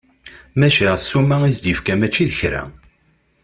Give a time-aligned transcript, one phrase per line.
[0.59, 2.63] Maca, ssuma i as-d-yefka mačči d kra!